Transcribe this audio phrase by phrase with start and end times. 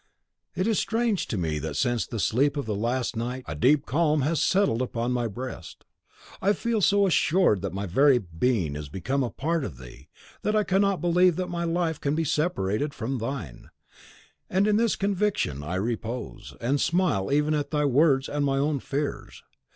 [0.55, 3.85] It is strange to me that since the sleep of the last night, a deep
[3.85, 5.85] calm has settled upon my breast.
[6.41, 10.07] I feel so assured that my very being is become a part of thee,
[10.41, 13.69] that I cannot believe that my life can be separated from thine;
[14.49, 18.79] and in this conviction I repose, and smile even at thy words and my own
[18.79, 19.43] fears.